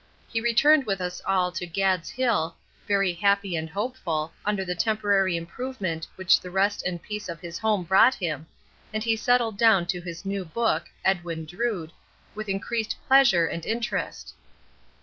[0.27, 2.55] He returned with us all to "Gad's Hill,"
[2.87, 7.59] very happy and hopeful, under the temporary improvement which the rest and peace of his
[7.59, 8.47] home brought him,
[8.91, 11.91] and he settled down to his new book, "Edwin Drood,"
[12.33, 14.33] with increased pleasure and interest.